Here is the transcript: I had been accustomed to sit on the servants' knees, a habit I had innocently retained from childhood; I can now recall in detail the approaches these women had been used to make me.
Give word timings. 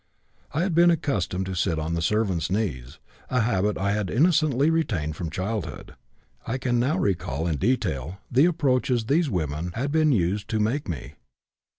I 0.51 0.61
had 0.63 0.73
been 0.73 0.89
accustomed 0.89 1.45
to 1.45 1.53
sit 1.53 1.77
on 1.77 1.93
the 1.93 2.01
servants' 2.01 2.49
knees, 2.49 2.97
a 3.29 3.41
habit 3.41 3.77
I 3.77 3.91
had 3.91 4.09
innocently 4.09 4.71
retained 4.71 5.15
from 5.15 5.29
childhood; 5.29 5.93
I 6.47 6.57
can 6.57 6.79
now 6.79 6.97
recall 6.97 7.45
in 7.45 7.57
detail 7.57 8.17
the 8.31 8.45
approaches 8.45 9.05
these 9.05 9.29
women 9.29 9.73
had 9.75 9.91
been 9.91 10.11
used 10.11 10.49
to 10.49 10.59
make 10.59 10.87
me. 10.87 11.13